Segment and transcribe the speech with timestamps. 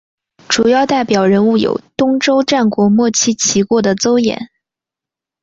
[0.49, 4.35] 主要代表人物有东周战国末期齐国的邹衍。